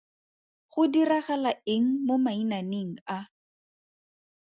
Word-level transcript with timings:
Go 0.73 0.83
diragala 0.95 1.51
eng 1.73 1.87
mo 2.07 2.15
mainaneng 2.25 2.93
a? 3.17 3.19